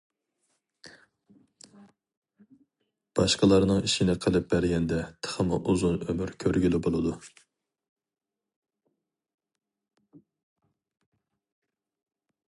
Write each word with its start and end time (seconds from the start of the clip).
باشقىلارنىڭ 3.19 3.83
ئىشىنى 3.89 4.15
قىلىپ 4.23 4.47
بەرگەندە 4.53 5.01
تېخىمۇ 5.27 5.59
ئۇزۇن 5.73 6.01
ئۆمۈر 6.07 6.33
كۆرگىلى 6.43 6.79
بولىدۇ. 6.87 7.13